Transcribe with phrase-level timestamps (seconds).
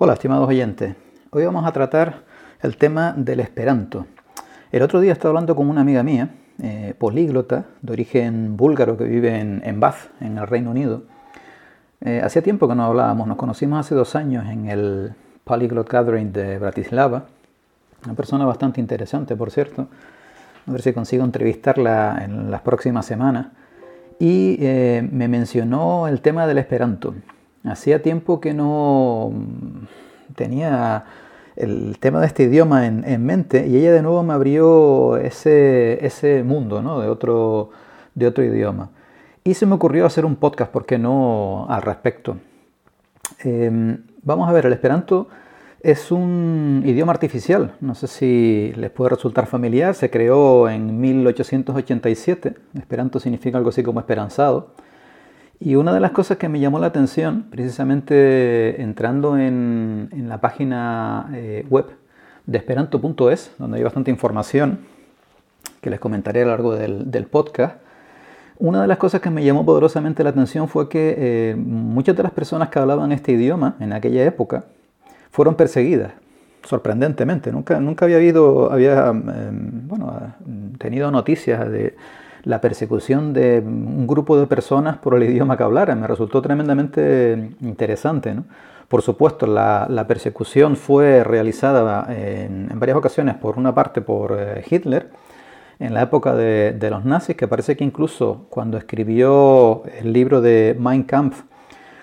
[0.00, 0.94] Hola, estimados oyentes.
[1.30, 2.22] Hoy vamos a tratar
[2.62, 4.06] el tema del esperanto.
[4.70, 9.02] El otro día estaba hablando con una amiga mía, eh, políglota, de origen búlgaro, que
[9.02, 11.02] vive en, Bath, en el Reino Unido.
[12.00, 16.32] Eh, hacía tiempo que no hablábamos, nos conocimos hace dos años en el Polyglot Gathering
[16.32, 17.24] de Bratislava.
[18.04, 19.88] Una persona bastante interesante, por cierto.
[20.68, 23.48] A ver si consigo entrevistarla en las próximas semanas.
[24.20, 27.16] Y eh, me mencionó el tema del esperanto.
[27.68, 29.32] Hacía tiempo que no
[30.34, 31.04] tenía
[31.56, 36.44] el tema de este idioma en, mente y ella de nuevo me abrió ese, ese
[36.44, 37.00] mundo ¿no?
[37.00, 37.70] de, otro,
[38.14, 38.90] de otro idioma.
[39.42, 42.36] Y se me ocurrió hacer un podcast, ¿por qué no?, al respecto.
[43.40, 45.28] Em, vamos a ver, el esperanto
[45.80, 52.54] es un idioma artificial, no sé si les puede resultar familiar, se creó en 1887,
[52.78, 54.74] esperanto significa algo así como esperanzado.
[55.60, 61.30] Y una de las cosas que me llamó la atención, precisamente entrando en, la página
[61.34, 61.86] eh, web
[62.46, 64.78] de esperanto.es, donde hay bastante información
[65.80, 67.76] que les comentaré a lo largo del, podcast,
[68.58, 72.22] una de las cosas que me llamó poderosamente la atención fue que eh, muchas de
[72.22, 74.64] las personas que hablaban este idioma en aquella época
[75.30, 76.12] fueron perseguidas,
[76.64, 77.50] sorprendentemente.
[77.52, 80.34] Nunca, nunca había habido, había, em, bueno,
[80.78, 81.96] tenido noticias de
[82.44, 86.00] la persecución de un grupo de personas por el idioma que hablaran.
[86.00, 88.34] Me resultó tremendamente interesante.
[88.88, 95.10] Por supuesto, la, persecución fue realizada en, varias ocasiones, por una parte por eh, Hitler,
[95.78, 100.74] en la época de, los nazis, que parece que incluso cuando escribió el libro de
[100.78, 101.42] Mein Kampf,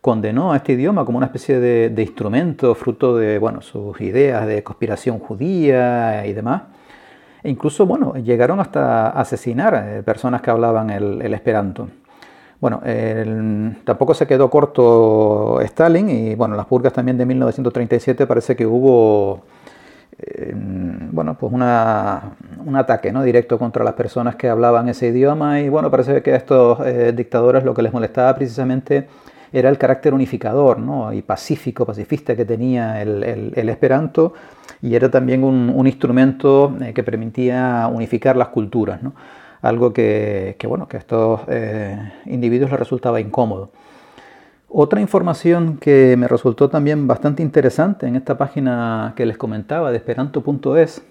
[0.00, 4.46] condenó a este idioma como una especie de, de instrumento fruto de bueno, sus ideas
[4.46, 6.62] de conspiración judía y demás.
[7.44, 11.88] Incluso, bueno, llegaron hasta asesinar a personas que hablaban el, esperanto.
[12.60, 12.82] Bueno,
[13.84, 19.44] tampoco se quedó corto Stalin y bueno, las purgas también de 1937 parece que hubo
[20.20, 20.52] eh,
[21.12, 22.32] bueno, pues una,
[22.64, 23.22] un ataque ¿no?
[23.22, 27.12] directo contra las personas que hablaban ese idioma y bueno, parece que a estos eh,
[27.14, 29.06] dictadores lo que les molestaba precisamente
[29.52, 30.78] era el carácter unificador
[31.12, 34.34] y pacífico, pacifista que tenía el, el esperanto
[34.82, 39.00] y era también un, instrumento eh, que permitía unificar las culturas,
[39.60, 43.70] algo que, bueno, que a estos eh, individuos les resultaba incómodo.
[44.68, 49.96] Otra información que me resultó también bastante interesante en esta página que les comentaba de
[49.96, 51.02] esperanto.es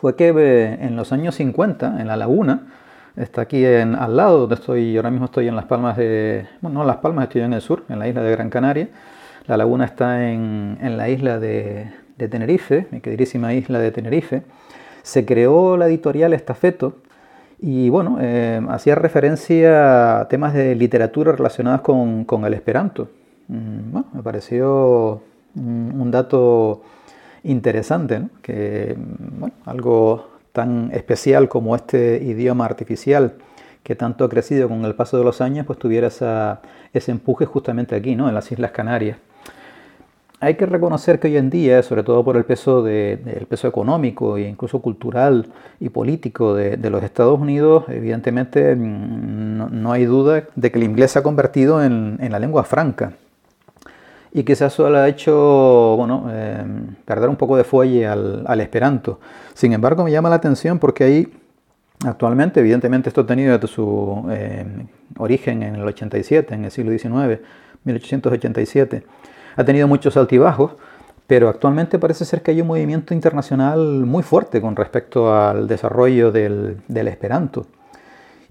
[0.00, 2.66] fue que eh, en los años 50, en La Laguna,
[3.16, 6.86] está aquí al lado donde estoy, ahora mismo estoy en Las Palmas de, bueno, no
[6.86, 8.88] Las Palmas, estoy en el sur, en la isla de Gran Canaria.
[9.46, 14.42] La laguna está en la isla de, Tenerife, mi queridísima isla de Tenerife,
[15.02, 16.96] se creó la editorial Estafeto
[17.60, 23.08] y bueno, eh, hacía referencia a temas de literatura relacionados con, el esperanto.
[23.48, 25.22] Mm, me pareció
[25.54, 26.82] un, dato
[27.44, 28.96] interesante, que
[29.64, 33.34] algo tan especial como este idioma artificial
[33.84, 37.94] que tanto ha crecido con el paso de los años, pues tuviera ese empuje justamente
[37.94, 38.28] aquí, ¿no?
[38.28, 39.18] en las Islas Canarias
[40.40, 44.36] hay que reconocer que hoy en día, sobre todo por el peso, de, peso económico
[44.36, 45.46] e incluso cultural
[45.80, 51.12] y político de, los Estados Unidos, evidentemente mm, no, hay duda de que el inglés
[51.12, 53.14] se ha convertido en, la lengua franca
[54.36, 59.18] y que eso le ha hecho bueno, em, perder un poco de fuelle al, esperanto.
[59.54, 61.32] Sin embargo, me llama la atención porque ahí
[62.04, 67.40] actualmente, evidentemente esto ha tenido su em, origen en el 87, en el siglo XIX,
[67.84, 69.04] 1887
[69.56, 70.72] ha tenido muchos altibajos,
[71.26, 76.30] pero actualmente parece ser que hay un movimiento internacional muy fuerte con respecto al desarrollo
[76.30, 77.64] del, esperanto.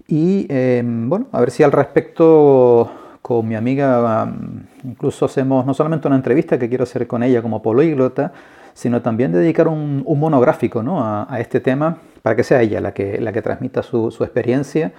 [0.08, 2.90] Y em, bueno, a ver si al respecto
[3.26, 4.32] con mi amiga
[4.84, 8.30] incluso hacemos no solamente una entrevista que quiero hacer con ella como políglota,
[8.72, 13.32] sino también dedicar un, monográfico a, este tema para que sea ella la que, la
[13.32, 14.92] que transmita su, su experiencia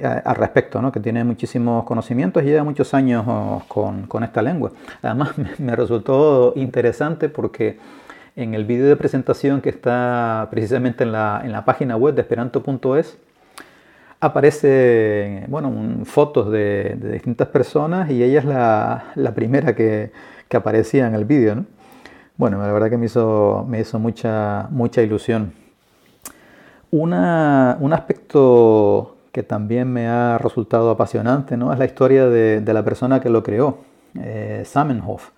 [0.00, 0.92] al respecto, ¿no?
[0.92, 4.70] que tiene muchísimos conocimientos y lleva muchos años oh, con, esta lengua.
[5.02, 7.80] Además me, resultó interesante porque
[8.36, 13.18] en el vídeo de presentación que está precisamente en la, página web de esperanto.es
[14.20, 15.72] aparece bueno,
[16.04, 20.12] fotos de, distintas personas y ella es la, primera que,
[20.52, 21.64] aparecía en el vídeo.
[22.36, 25.52] Bueno, la verdad que me hizo, me hizo mucha, mucha ilusión.
[26.90, 27.12] Un
[27.92, 31.70] aspecto que también me ha resultado apasionante, ¿no?
[31.72, 33.78] Es la historia de, la persona que lo creó,
[34.18, 35.30] eh, Samenhof.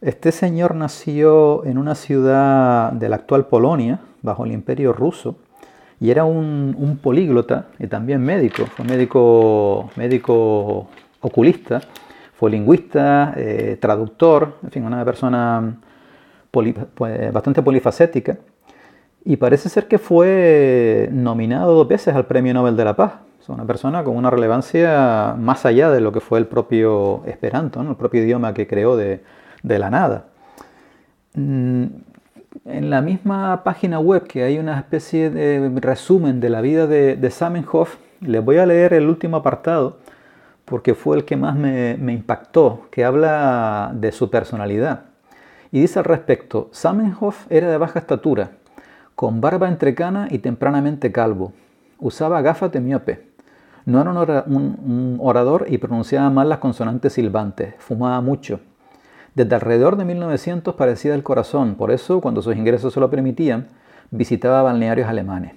[0.00, 5.36] Este señor nació en una ciudad de la actual Polonia, bajo el imperio ruso,
[6.02, 10.88] y era un, políglota y también médico, fue médico, médico
[11.20, 11.80] oculista,
[12.34, 15.76] fue lingüista, eh, traductor, en fin, una persona
[16.50, 16.74] pues,
[17.32, 18.36] bastante polifacética.
[19.24, 23.12] Y parece ser que fue nominado dos veces al Premio Nobel de la Paz.
[23.40, 27.80] Es una persona con una relevancia más allá de lo que fue el propio Esperanto,
[27.80, 29.20] el propio idioma que creó de,
[29.62, 30.24] la nada.
[31.34, 31.86] Mm,
[32.64, 37.16] en la misma página web que hay una especie de resumen de la vida de,
[37.16, 39.98] de Samenhoff, les voy a leer el último apartado
[40.64, 45.02] porque fue el que más me, me impactó, que habla de su personalidad.
[45.70, 48.50] Y dice al respecto, Samenhoff era de baja estatura,
[49.14, 51.52] con barba entrecana y tempranamente calvo.
[51.98, 53.26] Usaba gafas de miope.
[53.84, 57.74] No era un, orador y pronunciaba mal las consonantes silbantes.
[57.78, 58.60] Fumaba mucho.
[59.34, 63.68] Desde alrededor de 1900 parecía del corazón, por eso, cuando sus ingresos se lo permitían,
[64.10, 65.54] visitaba balnearios alemanes.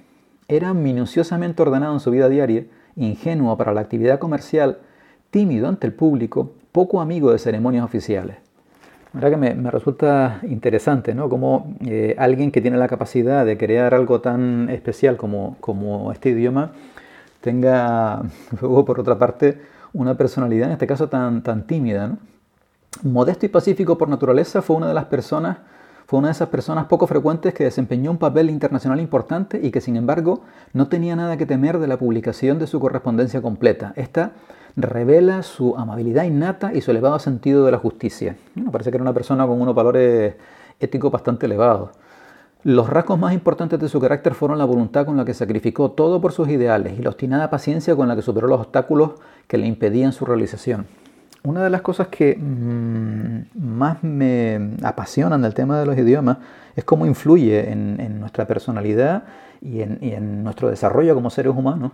[0.48, 2.64] Era minuciosamente ordenado en su vida diaria,
[2.96, 4.78] ingenuo para la actividad comercial,
[5.30, 8.36] tímido ante el público, poco amigo de ceremonias oficiales.
[9.20, 11.28] La que me, resulta interesante, ¿no?
[11.28, 16.30] Como eh, alguien que tiene la capacidad de crear algo tan especial como, como este
[16.30, 16.72] idioma
[17.40, 18.22] tenga
[18.60, 19.60] luego por otra parte
[19.92, 22.16] una personalidad en este caso tan, tan tímida.
[23.02, 25.58] Modesto y pacífico por naturaleza fue una de las personas,
[26.06, 29.80] fue una de esas personas poco frecuentes que desempeñó un papel internacional importante y que
[29.80, 33.92] sin embargo no tenía nada que temer de la publicación de su correspondencia completa.
[33.96, 34.32] Esta
[34.76, 38.36] revela su amabilidad innata y su elevado sentido de la justicia.
[38.70, 40.34] Parece que era una persona con unos valores
[40.80, 41.90] éticos bastante elevados.
[42.62, 46.20] Los rasgos más importantes de su carácter fueron la voluntad con la que sacrificó todo
[46.20, 49.12] por sus ideales y la obstinada paciencia con la que superó los obstáculos
[49.46, 50.86] que le impedían su realización.
[51.46, 56.38] Una de las cosas que mm, más me apasionan del tema de los idiomas
[56.74, 59.22] es cómo influye en, nuestra personalidad
[59.62, 61.92] y en, nuestro desarrollo como seres humanos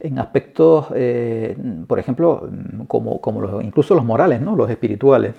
[0.00, 1.56] en aspectos, eh,
[1.86, 2.50] por ejemplo,
[2.88, 3.20] como,
[3.62, 4.56] incluso los morales, ¿no?
[4.56, 5.34] los espirituales.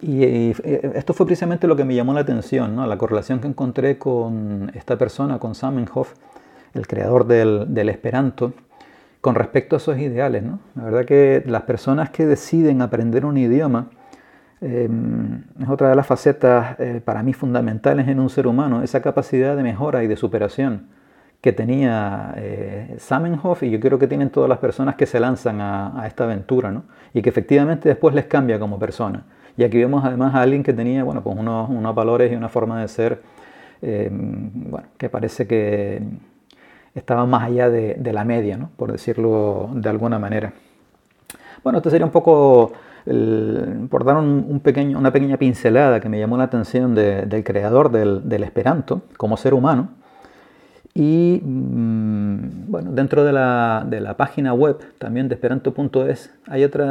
[0.00, 2.86] Y, eh, esto fue precisamente lo que me llamó la atención, ¿no?
[2.86, 6.14] la correlación que encontré con esta persona, con Samenhoff,
[6.74, 8.52] el creador del, Esperanto,
[9.24, 10.42] con respecto a esos ideales.
[10.42, 10.58] ¿no?
[10.74, 13.88] La verdad que las personas que deciden aprender un idioma
[14.60, 19.00] em, es otra de las facetas eh, para mí fundamentales en un ser humano, esa
[19.00, 20.88] capacidad de mejora y de superación
[21.40, 25.62] que tenía eh, Samenhoff y yo creo que tienen todas las personas que se lanzan
[25.62, 26.84] a, a esta aventura ¿no?
[27.14, 29.24] y que efectivamente después les cambia como persona.
[29.56, 32.50] Y aquí vemos además a alguien que tenía bueno, pues unos, unos valores y una
[32.50, 33.22] forma de ser
[33.80, 36.02] eh, bueno, que parece que
[36.94, 40.52] estaba más allá de, la media, por decirlo de alguna manera.
[41.62, 42.72] Bueno, esto sería un poco,
[43.04, 48.42] por dar un, pequeño, una pequeña pincelada que me llamó la atención del creador del,
[48.42, 49.88] Esperanto como ser humano.
[50.96, 56.84] Y mm, bueno, dentro de la, página web también de esperanto.es hay otro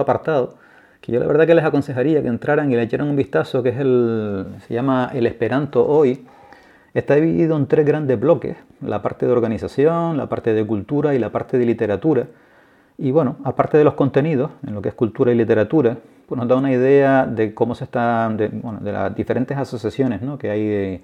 [0.00, 0.56] apartado
[1.00, 3.70] que yo la verdad que les aconsejaría que entraran y le echaran un vistazo, que
[3.70, 6.26] es el, se llama El Esperanto Hoy.
[6.94, 11.18] Está dividido en tres grandes bloques, la parte de organización, la parte de cultura y
[11.18, 12.26] la parte de literatura.
[12.96, 16.48] Y bueno, aparte de los contenidos, en lo que es cultura y literatura, pues nos
[16.48, 20.36] da una idea de cómo se están, de, bueno, de las diferentes asociaciones ¿no?
[20.38, 21.02] que hay de,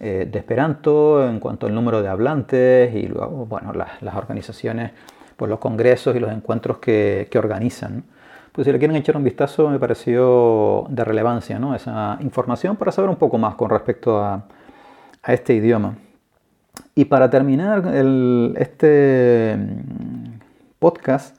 [0.00, 4.92] eh, de, Esperanto en cuanto al número de hablantes y luego, bueno, las, las organizaciones,
[5.36, 8.04] pues los congresos y los encuentros que, que organizan
[8.52, 11.74] pues si le quieren echar un vistazo me pareció de relevancia ¿no?
[11.74, 14.44] esa información para saber un poco más con respecto a,
[15.26, 15.96] este idioma.
[16.94, 17.90] Y para terminar
[18.56, 20.38] este mm,
[20.78, 21.36] podcast,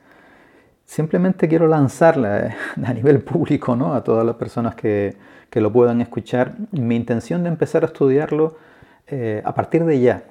[0.85, 3.93] simplemente quiero lanzarle a nivel público ¿no?
[3.93, 5.15] a todas las personas que,
[5.49, 8.57] que, lo puedan escuchar mi intención de empezar a estudiarlo
[9.07, 10.23] eh, a partir de ya.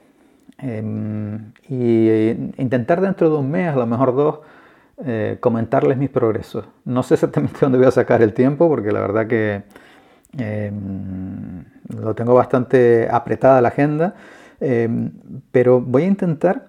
[0.59, 4.39] Em, y e intentar dentro de un mes, a lo mejor dos,
[5.05, 6.65] eh, comentarles mis progresos.
[6.85, 9.63] No sé exactamente dónde voy a sacar el tiempo porque la verdad que
[10.39, 14.15] em, lo tengo bastante apretada la agenda,
[14.63, 15.11] em,
[15.51, 16.69] pero voy a intentar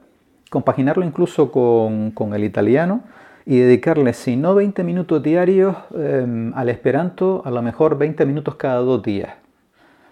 [0.49, 3.03] compaginarlo incluso con, el italiano
[3.45, 8.55] y dedicarle, si no 20 minutos diarios em, al esperanto, a lo mejor 20 minutos
[8.55, 9.29] cada dos días.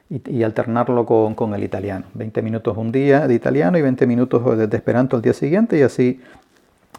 [0.09, 2.05] Y, alternarlo con, con, el italiano.
[2.15, 5.83] 20 minutos un día de italiano y 20 minutos de esperanto al día siguiente y
[5.83, 6.19] así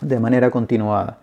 [0.00, 1.18] de manera continuada.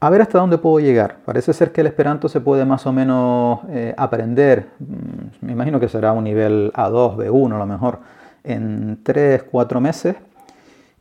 [0.00, 1.16] A ver hasta dónde puedo llegar.
[1.24, 5.80] Parece ser que el esperanto se puede más o menos eh, aprender, mm, me imagino
[5.80, 7.98] que será un nivel A2, B1 a lo mejor,
[8.48, 10.16] en 3, 4 meses.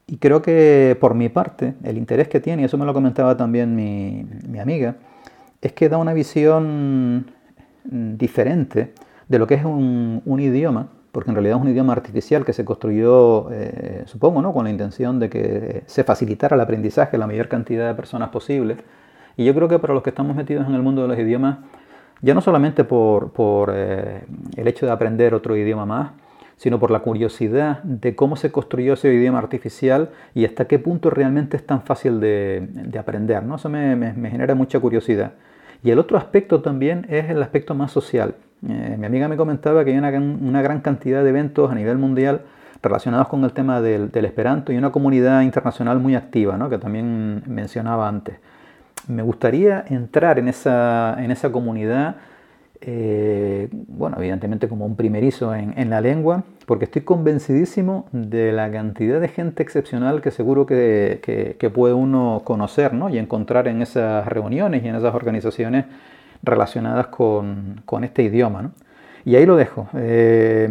[0.08, 3.36] Y creo que por mi parte, el interés que tiene, y eso me lo comentaba
[3.36, 4.96] también mi, mi amiga,
[5.62, 7.32] es que da una visión
[7.84, 8.94] diferente
[9.28, 12.54] de lo que es un, un idioma porque en realidad es un idioma artificial que
[12.54, 14.54] se construyó, eh, supongo, ¿no?
[14.54, 18.30] con la intención de que se facilitara el aprendizaje a la mayor cantidad de personas
[18.30, 18.78] posible.
[19.36, 21.58] Y yo creo que para los que estamos metidos en el mundo de los idiomas,
[22.22, 23.32] ya no solamente por,
[23.74, 24.26] eh,
[24.58, 26.12] el hecho de aprender otro idioma más,
[26.58, 31.12] sino por la curiosidad de cómo se construyó ese idioma artificial y hasta qué punto
[31.12, 32.68] realmente es tan fácil de,
[33.00, 33.44] aprender.
[33.44, 33.56] ¿no?
[33.56, 35.34] Eso me, genera mucha curiosidad.
[35.84, 38.34] Y el otro aspecto también es el aspecto más social.
[38.68, 42.42] Eh, mi amiga me comentaba que hay una, gran cantidad de eventos a nivel mundial
[42.82, 46.70] relacionados con el tema del, esperanto y una comunidad internacional muy activa, ¿no?
[46.70, 48.40] que también mencionaba antes.
[49.08, 52.16] Me gustaría entrar en esa, en esa comunidad
[52.82, 59.20] eh, bueno, evidentemente como un primerizo en, la lengua, porque estoy convencidísimo de la cantidad
[59.20, 64.88] de gente excepcional que seguro que, puede uno conocer y encontrar en esas reuniones y
[64.88, 65.86] en esas organizaciones
[66.44, 68.72] relacionadas con, este idioma.
[69.26, 69.90] Y ahí lo dejo.
[69.96, 70.70] Eh,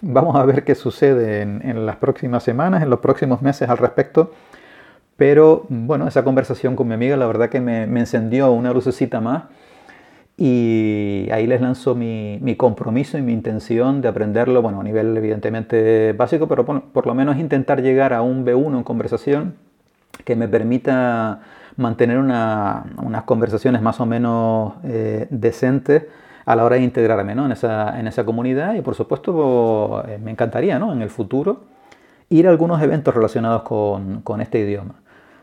[0.00, 4.32] vamos a ver qué sucede en, las próximas semanas, en los próximos meses al respecto.
[5.16, 9.20] Pero bueno, esa conversación con mi amiga la verdad que me, me encendió una lucecita
[9.20, 9.44] más
[10.40, 16.12] y ahí les lanzo mi, compromiso y mi intención de aprenderlo, bueno, a nivel evidentemente
[16.12, 19.56] básico, pero por, lo menos intentar llegar a un B1 en conversación
[20.24, 21.40] que me permita
[21.76, 26.04] mantener unas conversaciones más o menos eh, decentes
[26.46, 30.30] a la hora de integrarme en, esa, en esa comunidad y por supuesto eh, me
[30.30, 30.92] encantaría ¿no?
[30.92, 31.64] en el futuro
[32.30, 34.94] ir a algunos eventos relacionados con, con este idioma.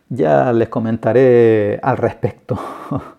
[0.08, 2.58] Ya les comentaré al respecto.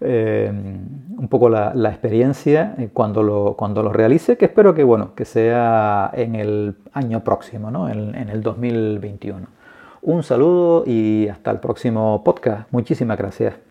[0.00, 5.14] Eh, un poco la, experiencia eh, cuando lo, cuando lo realice, que espero que, bueno,
[5.14, 7.88] que sea en el año próximo, ¿no?
[7.88, 9.46] en, en el 2021.
[10.02, 12.68] Un saludo y hasta el próximo podcast.
[12.70, 13.67] Muchísimas gracias.